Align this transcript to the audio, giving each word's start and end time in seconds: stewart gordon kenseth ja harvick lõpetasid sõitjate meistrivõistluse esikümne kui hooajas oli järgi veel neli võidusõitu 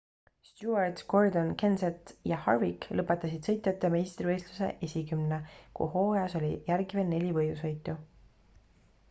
stewart 0.49 1.01
gordon 1.11 1.51
kenseth 1.63 2.13
ja 2.31 2.39
harvick 2.45 2.87
lõpetasid 3.01 3.49
sõitjate 3.51 3.93
meistrivõistluse 3.97 4.71
esikümne 4.89 5.41
kui 5.81 5.93
hooajas 5.99 6.39
oli 6.43 6.53
järgi 6.73 7.01
veel 7.03 7.13
neli 7.15 7.33
võidusõitu 7.39 7.99